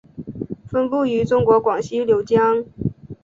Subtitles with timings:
[0.67, 2.65] 分布于中国广西柳江。